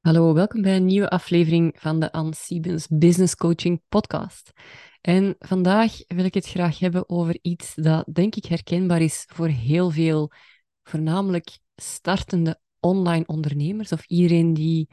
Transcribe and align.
Hallo, 0.00 0.34
welkom 0.34 0.62
bij 0.62 0.76
een 0.76 0.84
nieuwe 0.84 1.08
aflevering 1.08 1.76
van 1.78 2.00
de 2.00 2.12
Anne 2.12 2.34
Siebens 2.34 2.86
Business 2.90 3.34
Coaching 3.34 3.82
Podcast. 3.88 4.52
En 5.00 5.36
vandaag 5.38 5.92
wil 6.06 6.24
ik 6.24 6.34
het 6.34 6.46
graag 6.46 6.78
hebben 6.78 7.08
over 7.08 7.38
iets 7.42 7.74
dat 7.74 8.04
denk 8.12 8.34
ik 8.34 8.44
herkenbaar 8.44 9.00
is 9.00 9.24
voor 9.32 9.46
heel 9.46 9.90
veel, 9.90 10.32
voornamelijk 10.82 11.58
startende 11.76 12.60
online 12.78 13.26
ondernemers 13.26 13.92
of 13.92 14.06
iedereen 14.06 14.54
die, 14.54 14.88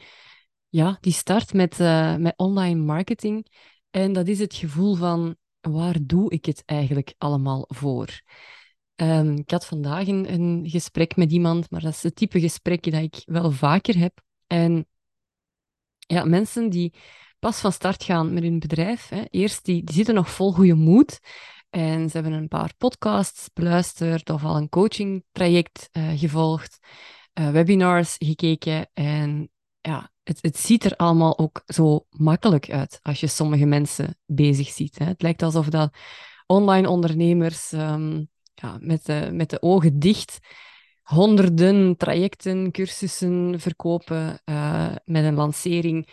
ja, 0.69 0.97
die 1.01 1.13
start 1.13 1.53
met, 1.53 1.79
uh, 1.79 2.15
met 2.15 2.33
online 2.37 2.83
marketing. 2.83 3.47
En 3.89 4.13
dat 4.13 4.27
is 4.27 4.39
het 4.39 4.53
gevoel 4.53 4.95
van 4.95 5.35
waar 5.61 5.97
doe 6.01 6.31
ik 6.31 6.45
het 6.45 6.63
eigenlijk 6.65 7.13
allemaal 7.17 7.65
voor? 7.67 8.21
Um, 8.95 9.37
ik 9.37 9.51
had 9.51 9.65
vandaag 9.65 10.07
een, 10.07 10.33
een 10.33 10.69
gesprek 10.69 11.15
met 11.15 11.31
iemand, 11.31 11.69
maar 11.69 11.81
dat 11.81 11.93
is 11.93 12.03
het 12.03 12.15
type 12.15 12.39
gesprek 12.39 12.91
dat 12.91 13.01
ik 13.01 13.21
wel 13.25 13.51
vaker 13.51 13.97
heb. 13.97 14.25
En 14.47 14.87
ja, 16.07 16.23
mensen 16.23 16.69
die 16.69 16.93
pas 17.39 17.59
van 17.59 17.71
start 17.71 18.03
gaan 18.03 18.33
met 18.33 18.43
hun 18.43 18.59
bedrijf, 18.59 19.09
hè, 19.09 19.23
eerst 19.29 19.65
die, 19.65 19.83
die 19.83 19.95
zitten 19.95 20.15
nog 20.15 20.31
vol 20.31 20.53
goede 20.53 20.73
moed. 20.73 21.19
En 21.69 22.09
ze 22.09 22.17
hebben 22.17 22.33
een 22.33 22.47
paar 22.47 22.73
podcasts 22.77 23.49
beluisterd 23.53 24.29
of 24.29 24.43
al 24.43 24.57
een 24.57 24.69
coachingtraject 24.69 25.89
uh, 25.91 26.19
gevolgd, 26.19 26.79
uh, 27.39 27.49
webinars 27.49 28.15
gekeken. 28.17 28.89
En 28.93 29.49
ja, 29.81 30.11
het, 30.23 30.41
het 30.41 30.57
ziet 30.57 30.83
er 30.83 30.95
allemaal 30.95 31.37
ook 31.37 31.61
zo 31.65 32.05
makkelijk 32.09 32.71
uit 32.71 32.99
als 33.01 33.19
je 33.19 33.27
sommige 33.27 33.65
mensen 33.65 34.17
bezig 34.25 34.69
ziet. 34.69 34.97
Hè. 34.97 35.05
Het 35.05 35.21
lijkt 35.21 35.43
alsof 35.43 35.67
dat 35.69 35.97
online 36.45 36.89
ondernemers 36.89 37.71
um, 37.71 38.29
ja, 38.53 38.77
met, 38.79 39.05
de, 39.05 39.29
met 39.31 39.49
de 39.49 39.61
ogen 39.61 39.99
dicht 39.99 40.39
honderden 41.07 41.97
trajecten, 41.97 42.71
cursussen 42.71 43.59
verkopen 43.59 44.41
uh, 44.45 44.95
met 45.05 45.23
een 45.23 45.33
lancering. 45.33 46.09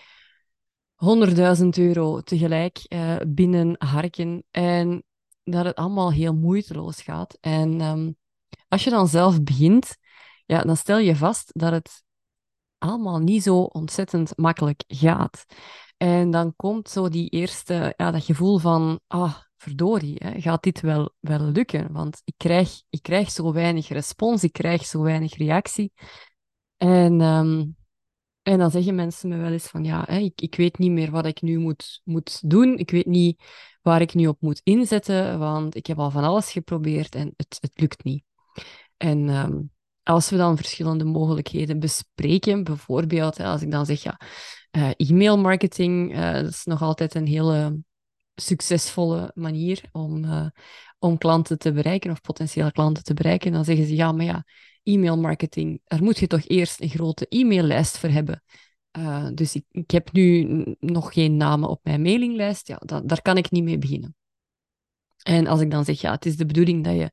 100.000 0.94 1.66
euro 1.68 2.20
tegelijk 2.20 2.80
uh, 2.88 3.16
binnen 3.26 3.74
harken. 3.78 4.44
En 4.50 5.04
dat 5.44 5.64
het 5.64 5.74
allemaal 5.74 6.12
heel 6.12 6.34
moeiteloos 6.34 7.02
gaat. 7.02 7.38
En 7.40 7.80
um, 7.80 8.16
als 8.68 8.84
je 8.84 8.90
dan 8.90 9.08
zelf 9.08 9.42
begint, 9.42 9.96
ja, 10.46 10.62
dan 10.62 10.76
stel 10.76 10.98
je 10.98 11.16
vast 11.16 11.50
dat 11.52 11.72
het 11.72 12.02
allemaal 12.78 13.18
niet 13.18 13.42
zo 13.42 13.62
ontzettend 13.62 14.36
makkelijk 14.36 14.84
gaat. 14.86 15.44
En 15.96 16.30
dan 16.30 16.56
komt 16.56 16.88
zo 16.88 17.08
die 17.08 17.28
eerste, 17.28 17.94
ja, 17.96 18.10
dat 18.10 18.24
gevoel 18.24 18.58
van, 18.58 19.00
ah, 19.06 19.36
verdorie, 19.64 20.16
hè, 20.18 20.40
gaat 20.40 20.62
dit 20.62 20.80
wel, 20.80 21.14
wel 21.20 21.40
lukken? 21.40 21.92
Want 21.92 22.20
ik 22.24 22.34
krijg, 22.36 22.82
ik 22.90 23.02
krijg 23.02 23.30
zo 23.30 23.52
weinig 23.52 23.88
respons, 23.88 24.44
ik 24.44 24.52
krijg 24.52 24.84
zo 24.84 25.02
weinig 25.02 25.36
reactie. 25.36 25.92
En, 26.76 27.20
um, 27.20 27.76
en 28.42 28.58
dan 28.58 28.70
zeggen 28.70 28.94
mensen 28.94 29.28
me 29.28 29.36
wel 29.36 29.52
eens 29.52 29.66
van, 29.66 29.84
ja, 29.84 30.04
hè, 30.06 30.18
ik, 30.18 30.40
ik 30.40 30.54
weet 30.54 30.78
niet 30.78 30.90
meer 30.90 31.10
wat 31.10 31.26
ik 31.26 31.42
nu 31.42 31.58
moet, 31.58 32.00
moet 32.04 32.50
doen. 32.50 32.78
Ik 32.78 32.90
weet 32.90 33.06
niet 33.06 33.42
waar 33.82 34.00
ik 34.00 34.14
nu 34.14 34.26
op 34.26 34.40
moet 34.40 34.60
inzetten, 34.64 35.38
want 35.38 35.76
ik 35.76 35.86
heb 35.86 35.98
al 35.98 36.10
van 36.10 36.24
alles 36.24 36.52
geprobeerd 36.52 37.14
en 37.14 37.32
het, 37.36 37.58
het 37.60 37.80
lukt 37.80 38.04
niet. 38.04 38.24
En 38.96 39.28
um, 39.28 39.70
als 40.02 40.30
we 40.30 40.36
dan 40.36 40.56
verschillende 40.56 41.04
mogelijkheden 41.04 41.78
bespreken, 41.78 42.64
bijvoorbeeld 42.64 43.36
hè, 43.36 43.44
als 43.44 43.62
ik 43.62 43.70
dan 43.70 43.86
zeg, 43.86 44.02
ja, 44.02 44.20
uh, 44.76 44.90
e-mail 44.96 45.38
marketing, 45.38 46.16
uh, 46.16 46.32
dat 46.32 46.50
is 46.50 46.64
nog 46.64 46.82
altijd 46.82 47.14
een 47.14 47.26
hele 47.26 47.78
succesvolle 48.34 49.30
manier 49.34 49.80
om, 49.92 50.24
uh, 50.24 50.46
om 50.98 51.18
klanten 51.18 51.58
te 51.58 51.72
bereiken 51.72 52.10
of 52.10 52.20
potentiële 52.20 52.72
klanten 52.72 53.04
te 53.04 53.14
bereiken, 53.14 53.52
dan 53.52 53.64
zeggen 53.64 53.86
ze 53.86 53.94
ja, 53.94 54.12
maar 54.12 54.24
ja, 54.24 54.44
e-mail 54.82 55.18
marketing, 55.18 55.80
daar 55.84 56.02
moet 56.02 56.18
je 56.18 56.26
toch 56.26 56.42
eerst 56.46 56.80
een 56.80 56.88
grote 56.88 57.26
e-maillijst 57.28 57.98
voor 57.98 58.08
hebben. 58.08 58.42
Uh, 58.98 59.28
dus 59.34 59.54
ik, 59.54 59.64
ik 59.70 59.90
heb 59.90 60.12
nu 60.12 60.46
nog 60.80 61.12
geen 61.12 61.36
namen 61.36 61.68
op 61.68 61.80
mijn 61.82 62.02
mailinglijst, 62.02 62.68
ja, 62.68 62.80
daar 63.04 63.22
kan 63.22 63.36
ik 63.36 63.50
niet 63.50 63.64
mee 63.64 63.78
beginnen. 63.78 64.14
En 65.22 65.46
als 65.46 65.60
ik 65.60 65.70
dan 65.70 65.84
zeg, 65.84 66.00
ja, 66.00 66.12
het 66.12 66.26
is 66.26 66.36
de 66.36 66.46
bedoeling 66.46 66.84
dat 66.84 66.94
je 66.94 67.10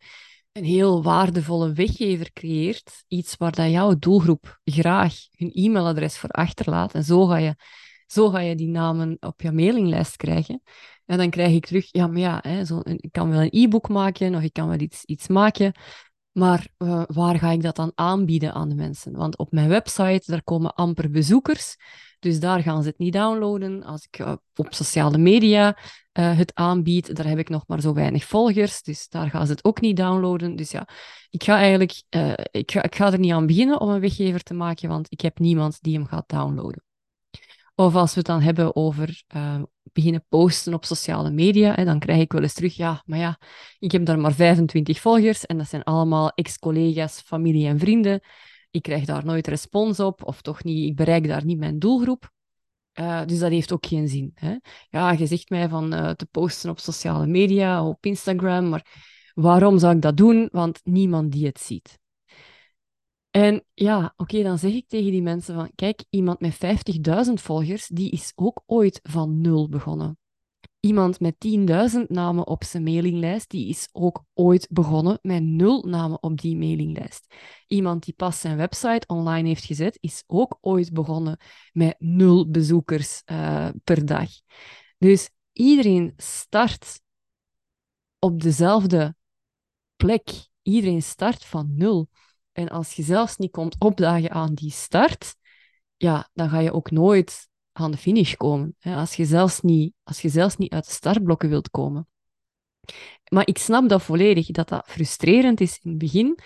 een 0.51 0.63
heel 0.63 1.03
waardevolle 1.03 1.73
weggever 1.73 2.31
creëert, 2.33 3.03
iets 3.07 3.37
waar 3.37 3.51
dat 3.51 3.71
jouw 3.71 3.95
doelgroep 3.97 4.59
graag 4.63 5.15
hun 5.31 5.51
e-mailadres 5.53 6.17
voor 6.17 6.29
achterlaat, 6.29 6.93
en 6.93 7.03
zo 7.03 7.25
ga 7.25 7.37
je, 7.37 7.55
zo 8.05 8.29
ga 8.29 8.39
je 8.39 8.55
die 8.55 8.67
namen 8.67 9.17
op 9.19 9.41
je 9.41 9.51
mailinglijst 9.51 10.15
krijgen, 10.15 10.61
en 11.11 11.17
dan 11.17 11.29
krijg 11.29 11.53
ik 11.53 11.65
terug, 11.65 11.87
ja, 11.91 12.07
maar 12.07 12.19
ja, 12.19 12.39
hè, 12.41 12.65
zo, 12.65 12.79
ik 12.83 13.11
kan 13.11 13.29
wel 13.29 13.41
een 13.41 13.49
e-book 13.51 13.89
maken 13.89 14.35
of 14.35 14.41
ik 14.41 14.53
kan 14.53 14.67
wel 14.67 14.79
iets, 14.79 15.05
iets 15.05 15.27
maken. 15.27 15.71
Maar 16.31 16.67
uh, 16.77 17.03
waar 17.07 17.39
ga 17.39 17.51
ik 17.51 17.61
dat 17.61 17.75
dan 17.75 17.91
aanbieden 17.95 18.53
aan 18.53 18.69
de 18.69 18.75
mensen? 18.75 19.11
Want 19.11 19.37
op 19.37 19.51
mijn 19.51 19.67
website, 19.67 20.31
daar 20.31 20.43
komen 20.43 20.73
amper 20.73 21.09
bezoekers. 21.09 21.75
Dus 22.19 22.39
daar 22.39 22.61
gaan 22.61 22.83
ze 22.83 22.89
het 22.89 22.97
niet 22.97 23.13
downloaden. 23.13 23.83
Als 23.83 24.07
ik 24.09 24.19
uh, 24.19 24.33
op 24.55 24.67
sociale 24.69 25.17
media 25.17 25.77
uh, 26.19 26.37
het 26.37 26.55
aanbied, 26.55 27.15
daar 27.15 27.27
heb 27.27 27.37
ik 27.37 27.49
nog 27.49 27.63
maar 27.67 27.81
zo 27.81 27.93
weinig 27.93 28.23
volgers. 28.23 28.81
Dus 28.81 29.07
daar 29.07 29.29
gaan 29.29 29.45
ze 29.45 29.51
het 29.51 29.63
ook 29.63 29.81
niet 29.81 29.97
downloaden. 29.97 30.55
Dus 30.55 30.71
ja, 30.71 30.87
ik 31.29 31.43
ga 31.43 31.57
eigenlijk 31.57 32.03
ik 32.51 32.71
ga, 32.71 32.83
ik 32.83 32.95
ga 32.95 33.11
er 33.11 33.19
niet 33.19 33.31
aan 33.31 33.45
beginnen 33.45 33.79
om 33.79 33.89
een 33.89 33.99
weggever 33.99 34.43
te 34.43 34.53
maken, 34.53 34.89
want 34.89 35.07
ik 35.09 35.21
heb 35.21 35.39
niemand 35.39 35.81
die 35.81 35.93
hem 35.93 36.05
gaat 36.05 36.29
downloaden. 36.29 36.83
Of 37.81 37.95
als 37.95 38.11
we 38.11 38.17
het 38.17 38.25
dan 38.25 38.41
hebben 38.41 38.75
over 38.75 39.23
uh, 39.35 39.61
beginnen 39.83 40.25
posten 40.29 40.73
op 40.73 40.85
sociale 40.85 41.31
media, 41.31 41.73
hè, 41.75 41.85
dan 41.85 41.99
krijg 41.99 42.19
ik 42.21 42.31
wel 42.31 42.41
eens 42.41 42.53
terug, 42.53 42.75
ja, 42.75 43.03
maar 43.05 43.19
ja, 43.19 43.39
ik 43.79 43.91
heb 43.91 44.05
daar 44.05 44.19
maar 44.19 44.33
25 44.33 44.99
volgers 44.99 45.45
en 45.45 45.57
dat 45.57 45.67
zijn 45.67 45.83
allemaal 45.83 46.29
ex-collega's, 46.29 47.21
familie 47.21 47.67
en 47.67 47.79
vrienden. 47.79 48.19
Ik 48.71 48.81
krijg 48.81 49.05
daar 49.05 49.25
nooit 49.25 49.47
respons 49.47 49.99
op, 49.99 50.23
of 50.23 50.41
toch 50.41 50.63
niet, 50.63 50.89
ik 50.89 50.95
bereik 50.95 51.27
daar 51.27 51.45
niet 51.45 51.57
mijn 51.57 51.79
doelgroep. 51.79 52.31
Uh, 52.99 53.25
dus 53.25 53.39
dat 53.39 53.51
heeft 53.51 53.71
ook 53.71 53.85
geen 53.85 54.07
zin. 54.07 54.31
Hè? 54.35 54.55
Ja, 54.89 55.11
je 55.11 55.25
zegt 55.25 55.49
mij 55.49 55.69
van 55.69 55.93
uh, 55.93 56.09
te 56.09 56.25
posten 56.25 56.69
op 56.69 56.79
sociale 56.79 57.27
media, 57.27 57.87
op 57.87 58.05
Instagram, 58.05 58.69
maar 58.69 58.85
waarom 59.33 59.79
zou 59.79 59.95
ik 59.95 60.01
dat 60.01 60.17
doen? 60.17 60.49
Want 60.51 60.79
niemand 60.83 61.31
die 61.31 61.45
het 61.45 61.59
ziet. 61.59 62.00
En 63.31 63.63
ja, 63.73 64.13
oké, 64.17 64.43
dan 64.43 64.57
zeg 64.57 64.71
ik 64.71 64.87
tegen 64.87 65.11
die 65.11 65.21
mensen 65.21 65.55
van, 65.55 65.71
kijk, 65.75 66.03
iemand 66.09 66.39
met 66.39 66.53
50.000 67.27 67.33
volgers, 67.33 67.87
die 67.87 68.11
is 68.11 68.31
ook 68.35 68.63
ooit 68.65 68.99
van 69.03 69.41
nul 69.41 69.69
begonnen. 69.69 70.17
Iemand 70.79 71.19
met 71.19 71.35
10.000 71.95 72.07
namen 72.07 72.47
op 72.47 72.63
zijn 72.63 72.83
mailinglijst, 72.83 73.49
die 73.49 73.67
is 73.67 73.89
ook 73.91 74.23
ooit 74.33 74.67
begonnen 74.69 75.19
met 75.21 75.43
nul 75.43 75.83
namen 75.83 76.23
op 76.23 76.41
die 76.41 76.57
mailinglijst. 76.57 77.35
Iemand 77.67 78.03
die 78.03 78.13
pas 78.13 78.39
zijn 78.39 78.57
website 78.57 79.07
online 79.07 79.47
heeft 79.47 79.65
gezet, 79.65 79.97
is 79.99 80.23
ook 80.27 80.57
ooit 80.61 80.93
begonnen 80.93 81.37
met 81.71 81.95
nul 81.99 82.49
bezoekers 82.49 83.21
uh, 83.25 83.69
per 83.83 84.05
dag. 84.05 84.29
Dus 84.97 85.29
iedereen 85.51 86.13
start 86.17 87.01
op 88.19 88.41
dezelfde 88.41 89.15
plek. 89.95 90.29
Iedereen 90.61 91.01
start 91.01 91.45
van 91.45 91.73
nul. 91.75 92.09
En 92.51 92.69
als 92.69 92.93
je 92.93 93.03
zelfs 93.03 93.37
niet 93.37 93.51
komt 93.51 93.75
opdagen 93.79 94.31
aan 94.31 94.53
die 94.53 94.71
start, 94.71 95.35
ja, 95.97 96.29
dan 96.33 96.49
ga 96.49 96.59
je 96.59 96.73
ook 96.73 96.91
nooit 96.91 97.49
aan 97.71 97.91
de 97.91 97.97
finish 97.97 98.33
komen. 98.33 98.75
Als 98.81 99.15
je 99.15 99.25
zelfs 99.25 99.61
niet, 99.61 99.93
als 100.03 100.21
je 100.21 100.29
zelfs 100.29 100.57
niet 100.57 100.73
uit 100.73 100.85
de 100.85 100.91
startblokken 100.91 101.49
wilt 101.49 101.69
komen. 101.69 102.07
Maar 103.29 103.47
ik 103.47 103.57
snap 103.57 103.89
dat 103.89 104.01
volledig, 104.01 104.47
dat 104.47 104.69
dat 104.69 104.87
frustrerend 104.87 105.61
is 105.61 105.79
in 105.81 105.89
het 105.89 105.99
begin. 105.99 106.39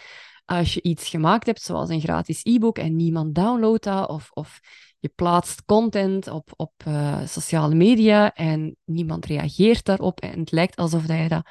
Als 0.45 0.73
je 0.73 0.81
iets 0.81 1.09
gemaakt 1.09 1.45
hebt, 1.45 1.61
zoals 1.61 1.89
een 1.89 2.01
gratis 2.01 2.43
e-book, 2.43 2.77
en 2.77 2.95
niemand 2.95 3.35
downloadt 3.35 3.83
dat, 3.83 4.09
of, 4.09 4.31
of 4.31 4.59
je 4.99 5.11
plaatst 5.15 5.65
content 5.65 6.27
op, 6.27 6.53
op 6.55 6.73
uh, 6.87 7.25
sociale 7.25 7.75
media 7.75 8.33
en 8.33 8.75
niemand 8.83 9.25
reageert 9.25 9.85
daarop, 9.85 10.19
en 10.19 10.39
het 10.39 10.51
lijkt 10.51 10.75
alsof 10.75 11.05
dat 11.05 11.17
je 11.17 11.27
dat 11.27 11.47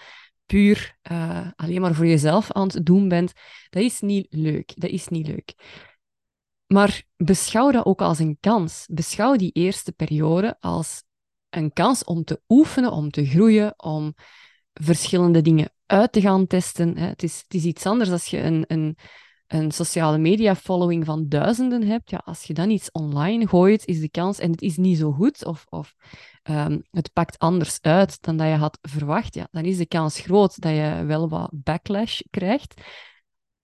puur 0.46 0.98
uh, 1.10 1.48
alleen 1.56 1.80
maar 1.80 1.94
voor 1.94 2.06
jezelf 2.06 2.52
aan 2.52 2.66
het 2.66 2.86
doen 2.86 3.08
bent, 3.08 3.32
dat 3.70 3.82
is 3.82 4.00
niet 4.00 4.26
leuk. 4.30 4.72
Dat 4.80 4.90
is 4.90 5.08
niet 5.08 5.26
leuk. 5.26 5.54
Maar 6.66 7.02
beschouw 7.16 7.70
dat 7.70 7.84
ook 7.84 8.00
als 8.00 8.18
een 8.18 8.36
kans. 8.40 8.86
Beschouw 8.90 9.36
die 9.36 9.52
eerste 9.52 9.92
periode 9.92 10.56
als 10.60 11.02
een 11.50 11.72
kans 11.72 12.04
om 12.04 12.24
te 12.24 12.40
oefenen, 12.48 12.92
om 12.92 13.10
te 13.10 13.26
groeien, 13.26 13.74
om 13.76 14.14
verschillende 14.72 15.42
dingen 15.42 15.72
uit 15.86 16.12
te 16.12 16.20
gaan 16.20 16.46
testen. 16.46 16.96
Het 16.96 17.22
is, 17.22 17.40
het 17.42 17.54
is 17.54 17.64
iets 17.64 17.86
anders 17.86 18.10
als 18.10 18.26
je 18.26 18.40
een, 18.40 18.64
een, 18.66 18.96
een 19.46 19.70
sociale 19.70 20.18
media 20.18 20.56
following 20.56 21.04
van 21.04 21.28
duizenden 21.28 21.82
hebt. 21.82 22.10
Ja, 22.10 22.22
als 22.24 22.42
je 22.42 22.54
dan 22.54 22.70
iets 22.70 22.90
online 22.90 23.48
gooit, 23.48 23.86
is 23.86 24.00
de 24.00 24.10
kans, 24.10 24.38
en 24.38 24.50
het 24.50 24.62
is 24.62 24.76
niet 24.76 24.98
zo 24.98 25.12
goed, 25.12 25.44
of, 25.44 25.66
of 25.68 25.94
um, 26.50 26.82
het 26.90 27.12
pakt 27.12 27.38
anders 27.38 27.78
uit 27.80 28.22
dan 28.22 28.36
dat 28.36 28.46
je 28.46 28.54
had 28.54 28.78
verwacht, 28.82 29.34
ja, 29.34 29.48
dan 29.50 29.64
is 29.64 29.76
de 29.76 29.86
kans 29.86 30.18
groot 30.20 30.60
dat 30.60 30.72
je 30.72 31.04
wel 31.06 31.28
wat 31.28 31.50
backlash 31.52 32.20
krijgt. 32.30 32.80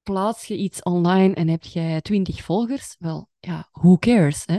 Plaats 0.02 0.46
je 0.46 0.56
iets 0.56 0.82
online 0.82 1.34
en 1.34 1.48
heb 1.48 1.64
jij 1.64 2.00
twintig 2.00 2.42
volgers, 2.42 2.96
wel, 2.98 3.28
ja, 3.38 3.68
who 3.72 3.98
cares? 3.98 4.44
Hè? 4.46 4.58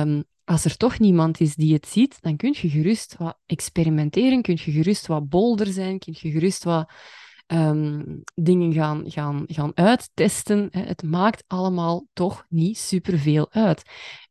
Um, 0.00 0.24
als 0.44 0.64
er 0.64 0.76
toch 0.76 0.98
niemand 0.98 1.40
is 1.40 1.54
die 1.54 1.74
het 1.74 1.86
ziet, 1.86 2.22
dan 2.22 2.36
kun 2.36 2.54
je 2.60 2.68
gerust 2.68 3.16
wat 3.16 3.38
experimenteren, 3.46 4.42
kun 4.42 4.58
je 4.64 4.72
gerust 4.72 5.06
wat 5.06 5.28
bolder 5.28 5.66
zijn, 5.66 5.98
kun 5.98 6.14
je 6.18 6.30
gerust 6.30 6.64
wat 6.64 6.90
ehm, 7.46 8.18
dingen 8.34 8.72
gaan, 8.72 9.10
gaan, 9.10 9.44
gaan 9.46 9.70
uittesten. 9.74 10.68
Het 10.70 11.02
maakt 11.02 11.44
allemaal 11.46 12.06
toch 12.12 12.46
niet 12.48 12.78
superveel 12.78 13.52
uit. 13.52 13.82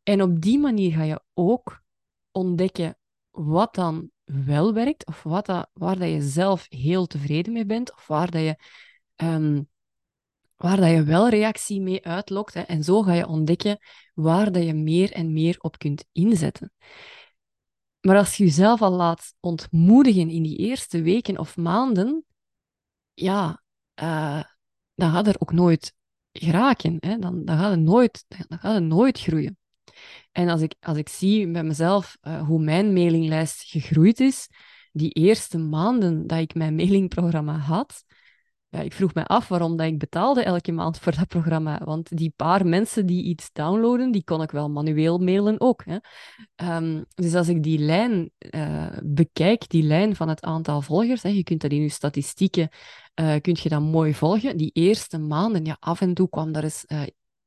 En 0.02 0.22
op 0.22 0.40
die 0.40 0.58
manier 0.58 0.92
ga 0.92 1.02
je 1.02 1.20
ook 1.34 1.82
ontdekken 2.30 2.96
wat 3.36 3.74
dan 3.74 4.10
wel 4.24 4.72
werkt, 4.72 5.06
of 5.06 5.22
wat 5.22 5.46
waar 5.72 5.98
dat 5.98 6.08
je 6.08 6.22
zelf 6.22 6.66
heel 6.68 7.06
tevreden 7.06 7.52
mee 7.52 7.66
bent, 7.66 7.92
of 7.92 8.06
waar 8.06 8.30
dat 8.30 8.42
je, 8.42 8.56
ehm, 9.16 9.62
waar 10.56 10.76
dat 10.76 10.90
je 10.90 11.02
wel 11.02 11.28
reactie 11.28 11.80
mee 11.80 12.04
uitlokt. 12.04 12.54
Hè. 12.54 12.60
En 12.60 12.84
zo 12.84 13.02
ga 13.02 13.12
je 13.12 13.26
ontdekken 13.26 13.78
waar 14.14 14.52
dat 14.52 14.64
je 14.64 14.74
meer 14.74 15.12
en 15.12 15.32
meer 15.32 15.56
op 15.58 15.78
kunt 15.78 16.04
inzetten. 16.12 16.72
Maar 18.00 18.16
als 18.16 18.36
je 18.36 18.44
jezelf 18.44 18.82
al 18.82 18.92
laat 18.92 19.34
ontmoedigen 19.40 20.30
in 20.30 20.42
die 20.42 20.56
eerste 20.56 21.02
weken 21.02 21.38
of 21.38 21.56
maanden, 21.56 22.24
ja, 23.14 23.62
uh, 24.02 24.42
dan 24.94 25.10
gaat 25.12 25.26
er 25.26 25.36
ook 25.38 25.52
nooit 25.52 25.94
geraken. 26.32 26.96
Hè? 27.00 27.18
Dan, 27.18 27.44
dan, 27.44 27.58
gaat 27.58 27.70
het 27.70 27.80
nooit, 27.80 28.24
dan 28.48 28.58
gaat 28.58 28.74
het 28.74 28.82
nooit 28.82 29.20
groeien. 29.20 29.58
En 30.32 30.48
als 30.48 30.60
ik, 30.60 30.74
als 30.80 30.98
ik 30.98 31.08
zie 31.08 31.50
bij 31.50 31.64
mezelf 31.64 32.16
uh, 32.22 32.46
hoe 32.46 32.60
mijn 32.60 32.92
mailinglijst 32.92 33.62
gegroeid 33.62 34.20
is, 34.20 34.48
die 34.92 35.10
eerste 35.10 35.58
maanden 35.58 36.26
dat 36.26 36.38
ik 36.38 36.54
mijn 36.54 36.74
mailingprogramma 36.74 37.56
had, 37.56 38.04
ja, 38.68 38.80
ik 38.80 38.92
vroeg 38.92 39.14
me 39.14 39.24
af 39.24 39.48
waarom 39.48 39.76
dat 39.76 39.86
ik 39.86 39.98
betaalde 39.98 40.42
elke 40.42 40.72
maand 40.72 40.98
voor 40.98 41.14
dat 41.14 41.28
programma. 41.28 41.80
Want 41.84 42.16
die 42.16 42.32
paar 42.36 42.66
mensen 42.66 43.06
die 43.06 43.24
iets 43.24 43.52
downloaden, 43.52 44.10
die 44.10 44.24
kon 44.24 44.42
ik 44.42 44.50
wel 44.50 44.70
manueel 44.70 45.18
mailen 45.18 45.60
ook. 45.60 45.84
Hè. 45.84 45.96
Um, 46.76 47.04
dus 47.14 47.34
als 47.34 47.48
ik 47.48 47.62
die 47.62 47.78
lijn 47.78 48.30
uh, 48.54 48.86
bekijk, 49.04 49.68
die 49.68 49.82
lijn 49.82 50.16
van 50.16 50.28
het 50.28 50.42
aantal 50.42 50.82
volgers, 50.82 51.22
hè, 51.22 51.28
je 51.28 51.42
kunt 51.42 51.60
dat 51.60 51.70
in 51.70 51.82
je 51.82 51.88
statistieken, 51.88 52.68
uh, 53.20 53.34
kun 53.40 53.56
je 53.62 53.68
dat 53.68 53.80
mooi 53.80 54.14
volgen. 54.14 54.56
Die 54.56 54.70
eerste 54.72 55.18
maanden, 55.18 55.64
ja, 55.64 55.76
af 55.80 56.00
en 56.00 56.14
toe 56.14 56.28
kwam 56.28 56.52
daar 56.52 56.64
eens 56.64 56.84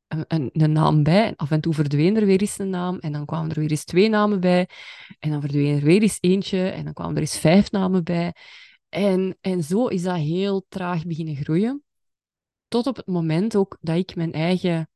een, 0.10 0.50
een, 0.54 0.72
naam 0.72 1.04
bij. 1.04 1.34
Af 1.36 1.52
en 1.52 1.62
toe 1.62 1.74
verdween 1.74 2.16
er 2.16 2.26
weer 2.26 2.42
eens 2.42 2.60
een 2.60 2.70
naam. 2.70 2.98
En 3.00 3.12
dan 3.12 3.26
kwamen 3.26 3.50
er 3.50 3.60
weer 3.60 3.70
eens 3.70 3.84
twee 3.84 4.10
namen 4.10 4.40
bij. 4.40 4.70
En 5.20 5.30
dan 5.30 5.42
verdween 5.42 5.76
er 5.76 5.84
weer 5.84 6.02
eens 6.02 6.18
eentje. 6.20 6.70
En 6.70 6.84
dan 6.84 6.94
kwamen 6.94 7.16
er 7.16 7.22
eens 7.22 7.38
vijf 7.38 7.72
namen 7.72 8.04
bij. 8.04 8.34
En, 8.90 9.38
en 9.42 9.64
zo 9.64 9.88
is 9.88 10.04
dat 10.04 10.16
heel 10.16 10.66
traag 10.70 11.06
beginnen 11.06 11.36
groeien. 11.36 11.84
Tot 12.68 12.88
op 12.88 12.96
het 12.96 13.08
moment 13.08 13.56
ook 13.56 13.78
dat 13.82 13.98
ik 13.98 14.16
mijn 14.16 14.34
eigen 14.34 14.90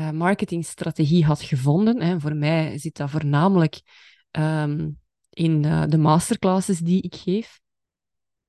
uh, 0.00 0.10
marketingstrategie 0.10 1.24
had 1.24 1.42
gevonden. 1.42 2.02
Hè. 2.02 2.20
Voor 2.20 2.36
mij 2.36 2.78
zit 2.78 2.96
dat 2.96 3.10
voornamelijk 3.10 3.80
ehm, 4.30 4.90
in 5.30 5.62
uh, 5.62 5.84
de 5.86 5.98
masterclasses 5.98 6.78
die 6.78 7.02
ik 7.02 7.14
geef. 7.14 7.60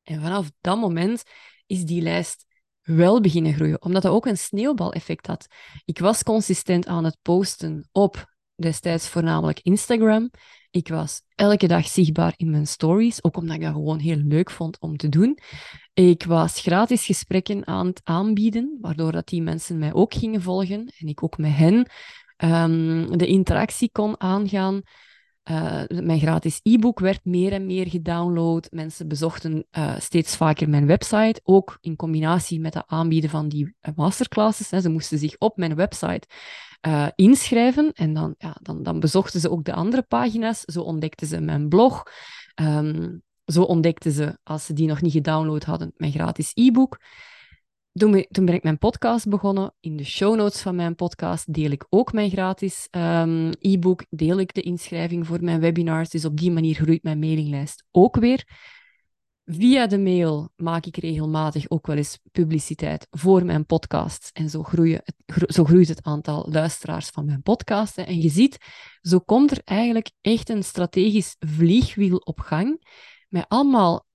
En 0.03 0.21
vanaf 0.21 0.51
dat 0.62 0.80
moment 0.80 1.24
is 1.65 1.86
die 1.86 2.01
lijst 2.01 2.45
wel 2.88 3.22
beginnen 3.22 3.54
groeien, 3.54 3.81
omdat 3.81 4.01
dat 4.01 4.12
ook 4.12 4.25
een 4.25 4.38
sneeuwbaleffect 4.38 5.28
had. 5.28 5.48
Ik 5.86 6.00
was 6.00 6.24
consistent 6.24 6.88
aan 6.88 7.04
het 7.04 7.18
posten 7.22 7.89
op 7.92 8.36
destijds 8.56 9.10
voornamelijk 9.10 9.60
Instagram. 9.60 10.31
Ik 10.72 10.88
was 10.88 11.22
elke 11.36 11.68
dag 11.68 11.88
zichtbaar 11.88 12.34
in 12.38 12.50
mijn 12.50 12.68
stories, 12.68 13.24
ook 13.24 13.38
omdat 13.38 13.56
ik 13.56 13.62
dat 13.62 13.74
gewoon 13.74 14.00
heel 14.00 14.18
leuk 14.18 14.51
vond 14.51 14.80
om 14.80 14.98
te 14.98 15.10
doen. 15.10 15.38
Ik 15.94 16.24
was 16.24 16.62
gratis 16.62 17.06
gesprekken 17.06 17.68
aan 17.68 17.86
het 17.86 18.01
aanbieden, 18.04 18.78
waardoor 18.81 19.12
dat 19.12 19.28
die 19.28 19.42
mensen 19.42 19.78
mij 19.78 19.94
ook 19.94 20.13
gingen 20.13 20.42
volgen 20.42 20.94
en 20.98 21.07
ik 21.07 21.24
ook 21.24 21.38
met 21.38 21.51
hen 21.54 21.89
um, 22.38 23.18
de 23.18 23.28
interactie 23.28 23.92
kon 23.92 24.22
aangaan. 24.22 24.81
Uh, 25.51 25.81
mijn 25.88 26.19
gratis 26.19 26.59
e-book 26.63 26.99
werd 26.99 27.25
meer 27.25 27.51
en 27.51 27.65
meer 27.65 27.88
gedownload. 27.88 28.67
Mensen 28.71 29.07
bezochten 29.07 29.65
uh, 29.77 29.99
steeds 29.99 30.35
vaker 30.35 30.69
mijn 30.69 30.85
website, 30.85 31.41
ook 31.44 31.77
in 31.81 31.95
combinatie 31.95 32.59
met 32.59 32.73
het 32.73 32.83
aanbieden 32.88 33.29
van 33.29 33.47
die 33.49 33.65
uh, 33.65 33.94
masterclasses. 33.95 34.81
Ze 34.81 34.89
moesten 34.89 35.17
zich 35.17 35.35
op 35.38 35.57
mijn 35.57 35.75
website 35.75 36.27
inschrijven 37.15 37.91
en 37.94 38.13
dan, 38.13 38.35
ja, 38.38 38.57
dan, 38.61 38.83
dan 38.83 38.99
bezochten 38.99 39.39
ze 39.39 39.49
ook 39.49 39.63
de 39.63 39.73
andere 39.73 40.01
pagina's. 40.01 40.61
Zo 40.61 40.81
ontdekten 40.81 41.27
ze 41.27 41.41
mijn 41.41 41.67
blog. 41.67 42.03
Um, 42.61 43.21
zo 43.45 43.63
ontdekten 43.63 44.11
ze, 44.11 44.38
als 44.43 44.65
ze 44.65 44.73
die 44.73 44.88
nog 44.88 45.01
niet 45.01 45.11
gedownload 45.11 45.63
hadden, 45.63 45.93
mijn 45.97 46.11
gratis 46.11 46.51
e-book. 46.53 47.00
Toen, 47.97 48.25
ben 48.29 48.53
ik 48.53 48.63
mijn 48.63 48.77
podcast 48.77 49.29
begonnen. 49.29 49.73
In 49.79 49.97
de 49.97 50.03
show 50.03 50.35
notes 50.35 50.61
van 50.61 50.75
mijn 50.75 50.95
podcast 50.95 51.53
deel 51.53 51.71
ik 51.71 51.85
ook 51.89 52.13
mijn 52.13 52.29
gratis 52.29 52.88
um, 52.91 53.51
e-book, 53.59 54.05
deel 54.09 54.39
ik 54.39 54.53
de 54.53 54.61
inschrijving 54.61 55.27
voor 55.27 55.44
mijn 55.44 55.59
webinars. 55.59 56.09
Dus 56.09 56.25
op 56.25 56.38
die 56.38 56.51
manier 56.51 56.75
groeit 56.75 57.03
mijn 57.03 57.19
mailinglijst 57.19 57.83
ook 57.91 58.15
weer. 58.15 58.44
Via 59.45 59.88
de 59.88 59.99
mail 59.99 60.49
maak 60.55 60.85
ik 60.85 60.97
regelmatig 60.97 61.69
ook 61.69 61.88
wel 61.88 61.95
eens 61.95 62.19
publiciteit 62.31 63.07
voor 63.09 63.45
mijn 63.45 63.65
podcast. 63.65 64.29
En 64.33 64.50
zo, 64.50 64.63
groeien, 64.63 65.03
zo 65.47 65.63
groeit 65.63 65.88
het 65.88 66.03
aantal 66.03 66.47
luisteraars 66.50 67.07
van 67.07 67.25
mijn 67.25 67.41
podcast. 67.41 67.97
En 67.97 68.21
je 68.21 68.29
ziet, 68.29 68.57
zo 69.01 69.19
komt 69.19 69.51
er 69.51 69.61
eigenlijk 69.63 70.11
echt 70.21 70.50
een 70.50 70.63
strategisch 70.63 71.35
vliegwiel 71.39 72.17
op 72.17 72.39
gang. 72.39 72.85
Met 73.29 73.45
allemaal 73.47 74.06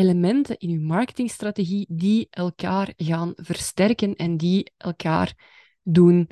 elementen 0.00 0.58
in 0.58 0.70
uw 0.70 0.80
marketingstrategie 0.80 1.86
die 1.88 2.26
elkaar 2.30 2.92
gaan 2.96 3.32
versterken 3.36 4.16
en 4.16 4.36
die 4.36 4.72
elkaar 4.76 5.34
doen 5.82 6.28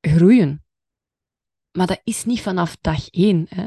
groeien. 0.00 0.64
Maar 1.70 1.86
dat 1.86 2.00
is 2.04 2.24
niet 2.24 2.40
vanaf 2.40 2.76
dag 2.80 3.08
één. 3.08 3.46
Hè. 3.48 3.66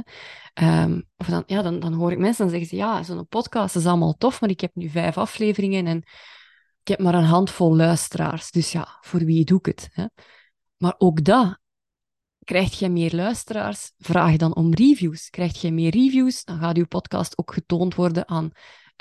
Um, 0.83 1.09
of 1.17 1.27
dan, 1.27 1.43
ja, 1.45 1.61
dan, 1.61 1.79
dan 1.79 1.93
hoor 1.93 2.11
ik 2.11 2.17
mensen 2.17 2.43
dan 2.43 2.49
zeggen 2.49 2.69
ze, 2.69 2.75
ja, 2.75 3.03
zo'n 3.03 3.27
podcast 3.27 3.75
is 3.75 3.85
allemaal 3.85 4.13
tof, 4.13 4.41
maar 4.41 4.49
ik 4.49 4.61
heb 4.61 4.75
nu 4.75 4.89
vijf 4.89 5.17
afleveringen 5.17 5.87
en 5.87 5.97
ik 6.81 6.87
heb 6.87 6.99
maar 6.99 7.13
een 7.13 7.23
handvol 7.23 7.75
luisteraars. 7.75 8.51
Dus 8.51 8.71
ja, 8.71 8.97
voor 9.01 9.19
wie 9.19 9.45
doe 9.45 9.59
ik 9.59 9.65
het? 9.65 9.89
Hè? 9.91 10.05
Maar 10.77 10.95
ook 10.97 11.23
dat, 11.23 11.59
krijg 12.43 12.79
je 12.79 12.89
meer 12.89 13.15
luisteraars, 13.15 13.91
vraag 13.97 14.35
dan 14.35 14.55
om 14.55 14.73
reviews. 14.73 15.29
Krijg 15.29 15.61
je 15.61 15.71
meer 15.71 15.91
reviews, 15.91 16.43
dan 16.43 16.59
gaat 16.59 16.77
uw 16.77 16.87
podcast 16.87 17.37
ook 17.37 17.53
getoond 17.53 17.95
worden 17.95 18.27
aan 18.27 18.51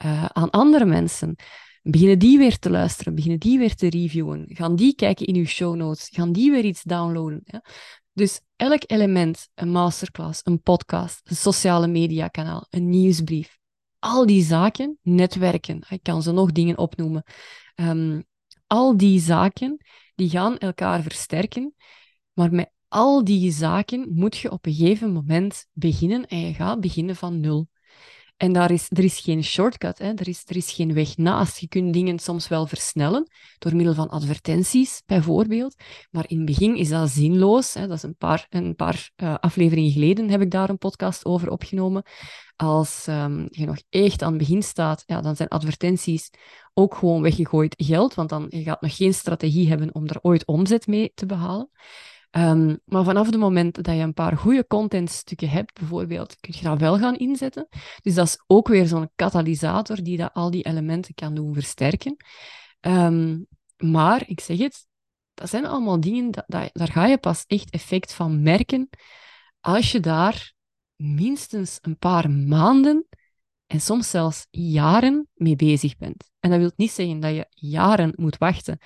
uh, 0.05 0.25
aan 0.25 0.51
andere 0.51 0.85
mensen. 0.85 1.37
Beginnen 1.83 2.19
die 2.19 2.39
weer 2.39 2.59
te 2.59 2.71
luisteren, 2.71 3.15
beginnen 3.15 3.41
die 3.41 3.59
weer 3.59 3.75
te 3.75 3.91
reviewen. 3.91 4.45
Gaan 4.49 4.77
die 4.77 4.95
kijken 4.95 5.27
in 5.27 5.35
uw 5.35 5.45
show 5.45 5.77
notes, 5.77 6.09
gaan 6.13 6.33
die 6.33 6.51
weer 6.51 6.65
iets 6.65 6.83
downloaden. 6.83 7.41
Ja? 7.45 7.65
Dus 8.13 8.41
elk 8.57 8.83
element, 8.87 9.49
een 9.55 9.71
masterclass, 9.71 10.41
een 10.45 10.61
podcast, 10.61 11.21
een 11.25 11.37
sociale 11.37 11.87
media 11.87 12.29
kanaal, 12.29 12.67
een 12.71 12.89
nieuwsbrief, 12.89 13.59
al 13.99 14.27
die 14.27 14.45
zaken, 14.45 14.99
netwerken, 15.03 15.85
ik 15.89 16.03
kan 16.03 16.23
ze 16.23 16.33
nog 16.33 16.53
dingen 16.53 16.79
opnoemen. 16.79 17.25
Um, 17.75 18.25
al 18.67 18.97
die 18.97 19.21
zaken, 19.21 19.85
die 20.15 20.31
gaan 20.31 20.59
elkaar 20.59 21.03
versterken, 21.03 21.75
maar 22.33 22.53
met 22.53 22.71
al 22.89 23.25
die 23.25 23.53
zaken 23.53 24.07
moet 24.15 24.37
je 24.37 24.51
op 24.51 24.67
een 24.67 24.75
gegeven 24.75 25.13
moment 25.13 25.67
beginnen 25.73 26.27
en 26.27 26.39
je 26.39 26.55
gaat 26.55 26.81
beginnen 26.81 27.17
van 27.17 27.41
nul. 27.41 27.69
En 28.37 28.53
daar 28.53 28.71
is, 28.71 28.87
er 28.89 29.05
is 29.05 29.21
geen 29.21 29.45
shortcut, 29.45 29.99
hè? 29.99 30.13
Er, 30.15 30.29
is, 30.29 30.43
er 30.47 30.57
is 30.57 30.73
geen 30.73 30.95
weg 30.95 31.17
naast. 31.17 31.59
Je 31.59 31.69
kunt 31.69 31.93
dingen 31.93 32.19
soms 32.19 32.49
wel 32.49 32.67
versnellen, 32.67 33.31
door 33.59 33.77
middel 33.77 33.95
van 33.95 34.09
advertenties 34.09 35.03
bijvoorbeeld. 35.07 35.75
Maar 36.11 36.25
in 36.27 36.37
het 36.37 36.47
begin 36.47 36.77
is 36.77 36.89
dat 36.89 37.11
zinloos. 37.11 37.75
Hè? 37.75 37.87
Dat 37.87 37.97
is 37.97 38.03
een 38.03 38.17
paar, 38.17 38.47
een 38.51 38.75
paar 38.75 39.11
uh, 39.17 39.35
afleveringen 39.41 39.91
geleden 39.91 40.31
heb 40.31 40.41
ik 40.41 40.51
daar 40.51 40.69
een 40.69 40.79
podcast 40.79 41.25
over 41.25 41.51
opgenomen. 41.51 42.03
Als 42.57 43.07
um, 43.07 43.49
je 43.51 43.67
nog 43.67 43.83
echt 43.91 44.23
aan 44.23 44.29
het 44.29 44.39
begin 44.39 44.63
staat, 44.63 45.03
ja, 45.07 45.21
dan 45.21 45.37
zijn 45.37 45.49
advertenties 45.49 46.31
ook 46.75 46.95
gewoon 46.95 47.23
weggegooid 47.23 47.75
geld, 47.77 48.15
want 48.15 48.29
dan 48.29 48.47
je 48.49 48.63
gaat 48.63 48.81
nog 48.81 48.97
geen 48.97 49.15
strategie 49.15 49.69
hebben 49.69 49.95
om 49.95 50.07
er 50.07 50.19
ooit 50.23 50.47
omzet 50.47 50.87
mee 50.87 51.13
te 51.15 51.27
behalen. 51.27 51.71
Um, 52.37 52.81
maar 52.85 53.05
vanaf 53.05 53.27
het 53.27 53.39
moment 53.39 53.85
dat 53.85 53.95
je 53.95 54.01
een 54.01 54.15
paar 54.15 54.37
goede 54.37 54.67
contentstukken 54.67 55.49
hebt, 55.49 55.79
bijvoorbeeld, 55.79 56.37
kun 56.41 56.55
je 56.57 56.65
dat 56.65 56.79
wel 56.79 56.99
gaan 56.99 57.17
inzetten. 57.17 57.69
Dus 58.03 58.15
dat 58.15 58.27
is 58.27 58.43
ook 58.47 58.69
weer 58.69 58.87
zo'n 58.87 59.11
katalysator 59.15 60.03
die 60.03 60.17
dat 60.17 60.33
al 60.33 60.51
die 60.51 60.65
elementen 60.65 61.15
kan 61.15 61.35
doen 61.35 61.55
versterken. 61.55 62.17
Um, 62.81 63.47
maar, 63.77 64.23
ik 64.27 64.41
zeg 64.41 64.59
het, 64.59 64.87
dat 65.35 65.51
zijn 65.51 65.67
allemaal 65.67 66.01
dingen, 66.01 66.31
dat, 66.31 66.45
dat, 66.47 66.71
daar 66.73 66.93
ga 66.93 67.07
je 67.07 67.19
pas 67.19 67.45
echt 67.47 67.71
effect 67.71 68.15
van 68.15 68.43
merken 68.43 68.89
als 69.61 69.93
je 69.93 70.01
daar 70.01 70.53
minstens 70.97 71.79
een 71.81 71.99
paar 71.99 72.31
maanden 72.31 73.07
en 73.67 73.81
soms 73.81 74.11
zelfs 74.11 74.47
jaren 74.51 75.29
mee 75.35 75.57
bezig 75.57 75.97
bent. 75.97 76.31
En 76.41 76.51
dat 76.51 76.59
wil 76.59 76.73
niet 76.77 76.91
zeggen 76.91 77.21
dat 77.21 77.35
je 77.35 77.47
jaren 77.51 78.13
moet 78.17 78.39
wachten 78.39 78.79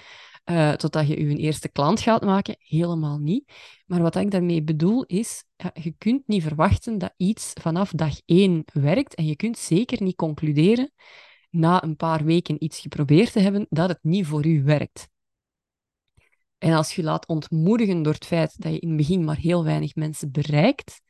uh, 0.51 0.73
totdat 0.73 1.09
je 1.09 1.29
je 1.29 1.37
eerste 1.37 1.69
klant 1.69 2.01
gaat 2.01 2.25
maken. 2.25 2.57
Helemaal 2.59 3.19
niet. 3.19 3.53
Maar 3.87 4.03
wat 4.03 4.17
ik 4.17 4.31
daarmee 4.31 4.63
bedoel 4.63 5.05
is, 5.05 5.45
je 5.75 5.95
kunt 5.99 6.27
niet 6.27 6.43
verwachten 6.43 6.99
dat 6.99 7.15
iets 7.17 7.53
vanaf 7.61 7.91
dag 7.91 8.21
één 8.25 8.65
werkt 8.73 9.15
en 9.15 9.27
je 9.27 9.37
kunt 9.37 9.59
zeker 9.59 10.03
niet 10.03 10.17
concluderen 10.17 10.93
na 11.51 11.83
een 11.83 11.97
paar 11.97 12.25
weken 12.25 12.65
iets 12.65 12.81
geprobeerd 12.81 13.33
te 13.33 13.41
hebben 13.41 13.67
dat 13.69 13.89
het 13.89 13.99
niet 14.03 14.27
voor 14.27 14.47
u 14.47 14.63
werkt. 14.63 15.09
En 16.59 16.73
als 16.73 16.95
je 16.95 17.03
laat 17.03 17.27
ontmoedigen 17.27 18.03
door 18.03 18.13
het 18.13 18.27
feit 18.27 18.63
dat 18.63 18.73
je 18.73 18.79
in 18.79 18.89
het 18.89 18.97
begin 18.97 19.25
maar 19.25 19.37
heel 19.37 19.65
weinig 19.65 19.95
mensen 19.95 20.31
bereikt, 20.31 21.01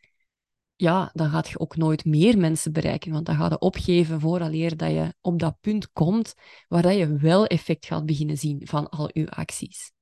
ja, 0.80 1.10
dan 1.12 1.30
gaat 1.30 1.48
je 1.48 1.58
ook 1.58 1.76
nooit 1.76 2.04
meer 2.04 2.38
mensen 2.38 2.72
bereiken. 2.72 3.12
Want 3.12 3.26
dan 3.26 3.36
ga 3.36 3.48
je 3.48 3.58
opgeven 3.58 4.20
vooraleer 4.20 4.76
dat 4.76 4.90
je 4.90 5.14
op 5.20 5.38
dat 5.38 5.60
punt 5.60 5.92
komt 5.92 6.34
waar 6.68 6.82
dat 6.82 6.96
je 6.96 7.16
wel 7.16 7.46
effect 7.46 7.86
gaat 7.86 8.06
beginnen 8.06 8.38
zien 8.38 8.60
van 8.64 8.88
al 8.88 9.10
je 9.12 9.30
acties. 9.30 9.92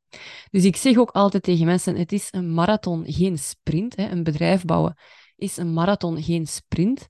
Dus 0.51 0.65
ik 0.65 0.77
zeg 0.77 0.97
ook 0.97 1.11
altijd 1.11 1.43
tegen 1.43 1.67
mensen, 1.67 1.97
het 1.97 2.13
is 2.13 2.29
een 2.31 2.55
marathon, 2.55 3.05
geen 3.07 3.39
sprint. 3.39 3.97
Hè. 3.97 4.09
Een 4.09 4.23
bedrijf 4.23 4.65
bouwen 4.65 4.97
is 5.37 5.57
een 5.57 5.73
marathon, 5.73 6.23
geen 6.23 6.47
sprint. 6.47 7.09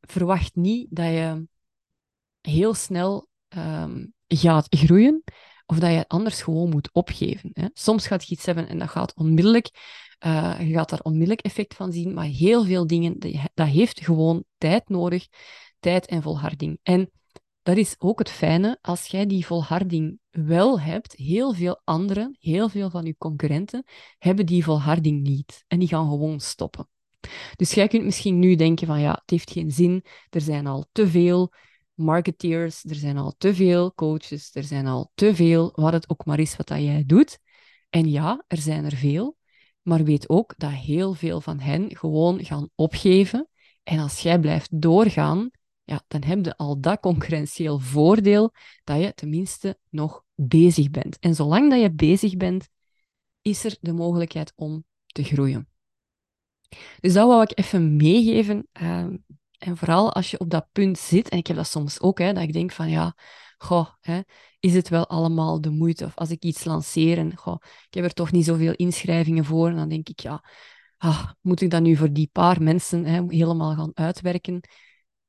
Verwacht 0.00 0.54
niet 0.54 0.86
dat 0.90 1.06
je 1.06 1.46
heel 2.40 2.74
snel 2.74 3.28
um, 3.56 4.12
gaat 4.28 4.66
groeien 4.68 5.22
of 5.66 5.78
dat 5.78 5.90
je 5.90 6.04
anders 6.08 6.42
gewoon 6.42 6.68
moet 6.68 6.92
opgeven. 6.92 7.50
Hè. 7.52 7.66
Soms 7.72 8.06
gaat 8.06 8.26
je 8.26 8.34
iets 8.34 8.46
hebben 8.46 8.68
en 8.68 8.78
dat 8.78 8.90
gaat 8.90 9.14
onmiddellijk. 9.14 9.70
Uh, 10.26 10.68
je 10.68 10.72
gaat 10.72 10.90
daar 10.90 11.00
onmiddellijk 11.02 11.40
effect 11.40 11.74
van 11.74 11.92
zien, 11.92 12.14
maar 12.14 12.24
heel 12.24 12.64
veel 12.64 12.86
dingen, 12.86 13.18
dat 13.54 13.66
heeft 13.66 14.00
gewoon 14.00 14.44
tijd 14.58 14.88
nodig, 14.88 15.26
tijd 15.80 16.06
en 16.06 16.22
volharding. 16.22 16.78
En 16.82 17.10
dat 17.62 17.76
is 17.76 17.94
ook 17.98 18.18
het 18.18 18.30
fijne, 18.30 18.78
als 18.80 19.06
jij 19.06 19.26
die 19.26 19.46
volharding 19.46 20.18
wel 20.30 20.80
hebt, 20.80 21.12
heel 21.12 21.52
veel 21.52 21.80
anderen, 21.84 22.36
heel 22.40 22.68
veel 22.68 22.90
van 22.90 23.04
je 23.04 23.14
concurrenten, 23.18 23.84
hebben 24.18 24.46
die 24.46 24.64
volharding 24.64 25.22
niet. 25.22 25.64
En 25.66 25.78
die 25.78 25.88
gaan 25.88 26.08
gewoon 26.08 26.40
stoppen. 26.40 26.88
Dus 27.56 27.74
jij 27.74 27.88
kunt 27.88 28.04
misschien 28.04 28.38
nu 28.38 28.54
denken 28.54 28.86
van 28.86 29.00
ja, 29.00 29.10
het 29.10 29.30
heeft 29.30 29.50
geen 29.50 29.70
zin, 29.70 30.04
er 30.30 30.40
zijn 30.40 30.66
al 30.66 30.86
te 30.92 31.08
veel 31.08 31.52
marketeers, 31.94 32.84
er 32.84 32.94
zijn 32.94 33.18
al 33.18 33.34
te 33.38 33.54
veel 33.54 33.94
coaches, 33.94 34.50
er 34.54 34.64
zijn 34.64 34.86
al 34.86 35.10
te 35.14 35.34
veel, 35.34 35.72
wat 35.74 35.92
het 35.92 36.10
ook 36.10 36.24
maar 36.24 36.38
is 36.38 36.56
wat 36.56 36.66
dat 36.66 36.78
jij 36.78 37.04
doet. 37.06 37.38
En 37.90 38.10
ja, 38.10 38.44
er 38.46 38.58
zijn 38.58 38.84
er 38.84 38.96
veel, 38.96 39.36
maar 39.82 40.04
weet 40.04 40.28
ook 40.28 40.54
dat 40.56 40.70
heel 40.70 41.14
veel 41.14 41.40
van 41.40 41.60
hen 41.60 41.96
gewoon 41.96 42.44
gaan 42.44 42.68
opgeven. 42.74 43.48
En 43.82 43.98
als 43.98 44.18
jij 44.20 44.38
blijft 44.38 44.82
doorgaan, 44.82 45.50
ja, 45.84 46.02
dan 46.08 46.22
heb 46.22 46.44
je 46.44 46.56
al 46.56 46.80
dat 46.80 47.00
concurrentieel 47.00 47.78
voordeel 47.78 48.52
dat 48.84 49.00
je 49.00 49.14
tenminste 49.14 49.78
nog 49.90 50.24
bezig 50.34 50.90
bent. 50.90 51.18
En 51.18 51.34
zolang 51.34 51.70
dat 51.70 51.80
je 51.80 51.92
bezig 51.92 52.36
bent, 52.36 52.68
is 53.42 53.64
er 53.64 53.76
de 53.80 53.92
mogelijkheid 53.92 54.52
om 54.56 54.84
te 55.06 55.24
groeien. 55.24 55.68
Dus 57.00 57.12
dat 57.12 57.26
wou 57.28 57.42
ik 57.42 57.58
even 57.58 57.96
meegeven. 57.96 58.68
Ehm, 58.72 59.16
en 59.58 59.76
vooral 59.76 60.12
als 60.12 60.30
je 60.30 60.38
op 60.38 60.50
dat 60.50 60.68
punt 60.72 60.98
zit, 60.98 61.28
en 61.28 61.38
ik 61.38 61.46
heb 61.46 61.56
dat 61.56 61.66
soms 61.66 62.00
ook, 62.00 62.18
hè, 62.18 62.32
dat 62.32 62.42
ik 62.42 62.52
denk 62.52 62.72
van 62.72 62.90
ja, 62.90 63.16
goh, 63.62 63.88
hè, 64.00 64.20
is 64.60 64.74
het 64.74 64.88
wel 64.88 65.06
allemaal 65.08 65.60
de 65.60 65.70
moeite? 65.70 66.04
Of 66.04 66.16
als 66.16 66.30
ik 66.30 66.42
iets 66.42 66.64
lanceer 66.64 67.18
en 67.18 67.36
goh, 67.36 67.56
ik 67.60 67.94
heb 67.94 68.04
er 68.04 68.12
toch 68.12 68.32
niet 68.32 68.44
zoveel 68.44 68.72
inschrijvingen 68.72 69.44
voor, 69.44 69.68
en 69.68 69.76
dan 69.76 69.88
denk 69.88 70.08
ik 70.08 70.20
ja, 70.20 70.44
ah, 70.96 71.30
moet 71.40 71.60
ik 71.60 71.70
dat 71.70 71.82
nu 71.82 71.96
voor 71.96 72.12
die 72.12 72.28
paar 72.32 72.62
mensen 72.62 73.04
hè, 73.04 73.22
helemaal 73.28 73.74
gaan 73.74 73.90
uitwerken? 73.94 74.60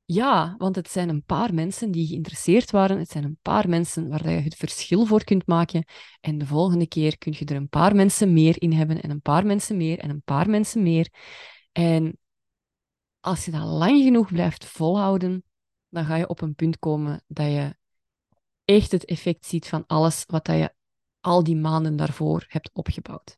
Ja, 0.06 0.54
want 0.58 0.76
het 0.76 0.90
zijn 0.90 1.08
een 1.08 1.24
paar 1.24 1.54
mensen 1.54 1.90
die 1.90 2.06
geïnteresseerd 2.06 2.70
waren. 2.70 2.98
Het 2.98 3.10
zijn 3.10 3.24
een 3.24 3.38
paar 3.42 3.68
mensen 3.68 4.08
waar 4.08 4.30
je 4.30 4.40
het 4.40 4.54
verschil 4.54 5.06
voor 5.06 5.24
kunt 5.24 5.46
maken. 5.46 5.84
En 6.20 6.38
de 6.38 6.46
volgende 6.46 6.86
keer 6.88 7.18
kun 7.18 7.34
je 7.38 7.44
er 7.44 7.56
een 7.56 7.68
paar 7.68 7.94
mensen 7.94 8.32
meer 8.32 8.62
in 8.62 8.72
hebben, 8.72 9.00
en 9.00 9.10
een 9.10 9.20
paar 9.20 9.46
mensen 9.46 9.76
meer, 9.76 9.98
en 9.98 10.10
een 10.10 10.22
paar 10.22 10.50
mensen 10.50 10.82
meer. 10.82 11.08
En 11.72 12.18
als 13.20 13.44
je 13.44 13.50
dat 13.50 13.62
lang 13.62 14.02
genoeg 14.02 14.32
blijft 14.32 14.64
volhouden, 14.64 15.44
dan 15.88 16.04
ga 16.04 16.16
je 16.16 16.28
op 16.28 16.40
een 16.40 16.54
punt 16.54 16.78
komen 16.78 17.22
dat 17.26 17.46
je 17.46 17.76
echt 18.64 18.92
het 18.92 19.04
effect 19.04 19.46
ziet 19.46 19.68
van 19.68 19.84
alles 19.86 20.24
wat 20.26 20.44
dat 20.44 20.56
je 20.56 20.74
al 21.20 21.44
die 21.44 21.56
maanden 21.56 21.96
daarvoor 21.96 22.44
hebt 22.48 22.70
opgebouwd. 22.72 23.36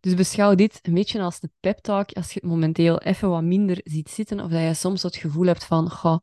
Dus 0.00 0.14
beschouw 0.14 0.54
dit 0.54 0.78
een 0.82 0.94
beetje 0.94 1.20
als 1.20 1.40
de 1.40 1.50
pep 1.60 1.78
talk 1.78 2.12
als 2.12 2.32
je 2.32 2.40
het 2.40 2.48
momenteel 2.48 2.98
even 2.98 3.28
wat 3.28 3.42
minder 3.42 3.80
ziet 3.84 4.10
zitten 4.10 4.40
of 4.40 4.50
dat 4.50 4.62
je 4.62 4.74
soms 4.74 5.02
het 5.02 5.16
gevoel 5.16 5.46
hebt 5.46 5.64
van, 5.64 5.90
goh, 5.90 6.18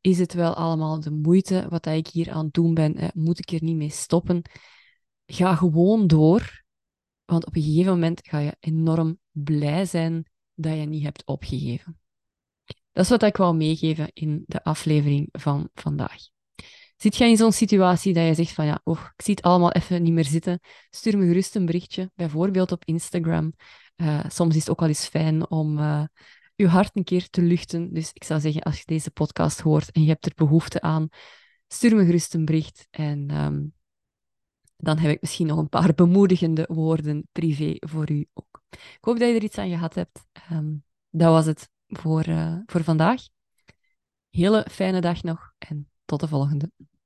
is 0.00 0.18
het 0.18 0.32
wel 0.32 0.54
allemaal 0.54 1.00
de 1.00 1.10
moeite 1.10 1.66
wat 1.68 1.86
ik 1.86 2.06
hier 2.06 2.30
aan 2.30 2.44
het 2.44 2.54
doen 2.54 2.74
ben? 2.74 3.10
Moet 3.14 3.38
ik 3.38 3.50
er 3.50 3.62
niet 3.62 3.76
mee 3.76 3.90
stoppen? 3.90 4.42
Ga 5.26 5.54
gewoon 5.54 6.06
door, 6.06 6.64
want 7.24 7.46
op 7.46 7.56
een 7.56 7.62
gegeven 7.62 7.92
moment 7.92 8.20
ga 8.28 8.38
je 8.38 8.56
enorm 8.60 9.18
blij 9.30 9.84
zijn 9.84 10.30
dat 10.54 10.76
je 10.76 10.84
niet 10.84 11.02
hebt 11.02 11.24
opgegeven. 11.24 11.98
Dat 12.92 13.04
is 13.04 13.10
wat 13.10 13.22
ik 13.22 13.36
wou 13.36 13.56
meegeven 13.56 14.10
in 14.12 14.44
de 14.46 14.64
aflevering 14.64 15.28
van 15.32 15.68
vandaag. 15.74 16.33
Zit 17.04 17.16
jij 17.16 17.30
in 17.30 17.36
zo'n 17.36 17.52
situatie 17.52 18.14
dat 18.14 18.26
je 18.26 18.34
zegt 18.34 18.52
van 18.52 18.66
ja, 18.66 18.80
oh, 18.84 19.00
ik 19.16 19.24
zie 19.24 19.34
het 19.34 19.44
allemaal 19.44 19.72
even 19.72 20.02
niet 20.02 20.12
meer 20.12 20.24
zitten, 20.24 20.60
stuur 20.90 21.18
me 21.18 21.26
gerust 21.26 21.54
een 21.54 21.66
berichtje, 21.66 22.10
bijvoorbeeld 22.14 22.72
op 22.72 22.84
Instagram. 22.84 23.52
Uh, 23.96 24.24
soms 24.28 24.54
is 24.54 24.60
het 24.60 24.70
ook 24.70 24.80
wel 24.80 24.88
eens 24.88 25.06
fijn 25.06 25.50
om 25.50 25.78
uh, 25.78 26.04
je 26.54 26.68
hart 26.68 26.96
een 26.96 27.04
keer 27.04 27.28
te 27.28 27.42
luchten. 27.42 27.92
Dus 27.92 28.10
ik 28.12 28.24
zou 28.24 28.40
zeggen, 28.40 28.62
als 28.62 28.78
je 28.78 28.82
deze 28.86 29.10
podcast 29.10 29.60
hoort 29.60 29.90
en 29.92 30.02
je 30.02 30.08
hebt 30.08 30.26
er 30.26 30.32
behoefte 30.34 30.80
aan, 30.80 31.08
stuur 31.68 31.96
me 31.96 32.04
gerust 32.04 32.34
een 32.34 32.44
bericht 32.44 32.86
en 32.90 33.36
um, 33.36 33.72
dan 34.76 34.98
heb 34.98 35.10
ik 35.10 35.20
misschien 35.20 35.46
nog 35.46 35.58
een 35.58 35.68
paar 35.68 35.94
bemoedigende 35.94 36.68
woorden 36.72 37.28
privé 37.32 37.76
voor 37.78 38.10
u 38.10 38.26
ook. 38.34 38.62
Ik 38.70 38.98
hoop 39.00 39.18
dat 39.18 39.28
je 39.28 39.34
er 39.34 39.42
iets 39.42 39.58
aan 39.58 39.68
gehad 39.68 39.94
hebt. 39.94 40.24
Um, 40.52 40.84
dat 41.10 41.30
was 41.30 41.46
het 41.46 41.68
voor, 41.86 42.28
uh, 42.28 42.58
voor 42.66 42.84
vandaag. 42.84 43.22
Hele 44.30 44.66
fijne 44.70 45.00
dag 45.00 45.22
nog 45.22 45.52
en 45.58 45.88
tot 46.04 46.20
de 46.20 46.28
volgende. 46.28 46.70